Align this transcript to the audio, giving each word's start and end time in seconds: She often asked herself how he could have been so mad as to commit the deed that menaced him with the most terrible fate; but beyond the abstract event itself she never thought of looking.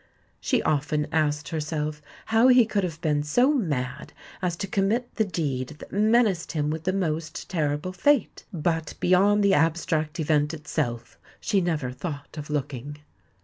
She 0.39 0.63
often 0.63 1.05
asked 1.11 1.49
herself 1.49 2.01
how 2.25 2.47
he 2.47 2.65
could 2.65 2.83
have 2.83 2.99
been 3.01 3.21
so 3.21 3.51
mad 3.53 4.13
as 4.41 4.55
to 4.55 4.65
commit 4.67 5.13
the 5.17 5.23
deed 5.23 5.75
that 5.77 5.91
menaced 5.91 6.53
him 6.53 6.71
with 6.71 6.85
the 6.85 6.91
most 6.91 7.47
terrible 7.47 7.93
fate; 7.93 8.43
but 8.51 8.95
beyond 8.99 9.43
the 9.43 9.53
abstract 9.53 10.19
event 10.19 10.55
itself 10.55 11.19
she 11.39 11.61
never 11.61 11.91
thought 11.91 12.35
of 12.35 12.49
looking. 12.49 12.97